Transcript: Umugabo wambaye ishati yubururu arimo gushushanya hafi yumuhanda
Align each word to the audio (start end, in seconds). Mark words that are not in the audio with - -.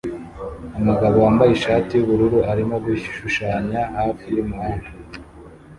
Umugabo 0.79 1.15
wambaye 1.23 1.51
ishati 1.53 1.91
yubururu 1.95 2.39
arimo 2.51 2.75
gushushanya 2.85 3.81
hafi 3.97 4.27
yumuhanda 4.37 4.87